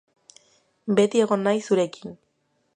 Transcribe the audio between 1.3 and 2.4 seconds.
naiz zurekin.